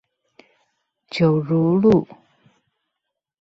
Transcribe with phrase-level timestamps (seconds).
[1.11, 2.07] 九如路